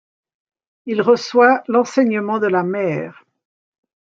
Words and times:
Il 0.87 0.97
y 0.97 1.01
reçoit 1.01 1.61
l’enseignement 1.67 2.39
de 2.39 2.47
la 2.47 2.63
Mère. 2.63 3.23